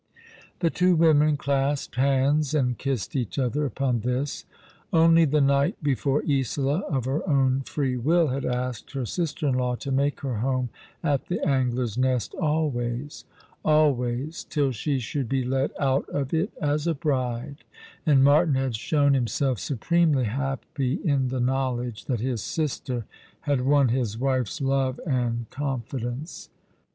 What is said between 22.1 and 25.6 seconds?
his sister had won his wife's love and